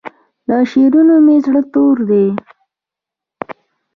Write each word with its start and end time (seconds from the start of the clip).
له 0.47 0.57
شعرونو 0.71 1.15
مې 1.25 1.35
زړه 1.45 1.61
تور 1.73 1.97
دی 2.09 2.25